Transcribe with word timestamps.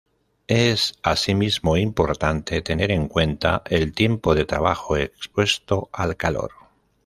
Es 0.47 0.95
asimismo 1.03 1.77
importante, 1.77 2.63
tener 2.63 2.89
en 2.89 3.07
cuenta 3.07 3.61
el 3.69 3.93
tiempo 3.93 4.33
de 4.33 4.45
trabajo 4.45 4.97
expuesto 4.97 5.91
al 5.93 6.15
calor. 6.17 6.49